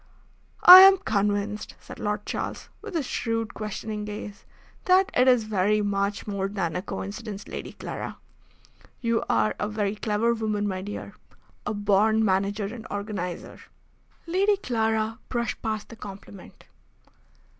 "I 0.63 0.79
am 0.79 0.97
convinced," 0.97 1.75
said 1.79 1.99
Lord 1.99 2.25
Charles, 2.25 2.69
with 2.81 2.95
his 2.95 3.05
shrewd, 3.05 3.53
questioning 3.53 4.03
gaze, 4.03 4.47
"that 4.85 5.11
it 5.13 5.27
is 5.27 5.43
very 5.43 5.83
much 5.83 6.25
more 6.25 6.47
than 6.47 6.75
a 6.75 6.81
coincidence, 6.81 7.47
Lady 7.47 7.73
Clara. 7.73 8.17
You 8.99 9.23
are 9.29 9.53
a 9.59 9.69
very 9.69 9.93
clever 9.95 10.33
woman, 10.33 10.67
my 10.67 10.81
dear. 10.81 11.13
A 11.67 11.75
born 11.75 12.25
manager 12.25 12.65
and 12.65 12.87
organiser." 12.89 13.59
Lady 14.25 14.57
Clara 14.57 15.19
brushed 15.29 15.61
past 15.61 15.89
the 15.89 15.95
compliment. 15.95 16.63